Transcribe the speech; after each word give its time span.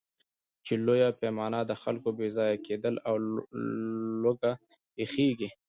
په 0.65 0.73
لویه 0.85 1.09
پیمانه 1.19 1.59
د 1.65 1.71
خلکو 1.81 2.09
بېځایه 2.19 2.57
کېدل 2.67 2.95
او 3.07 3.15
لوږه 4.23 4.51
پېښېږي. 4.95 5.49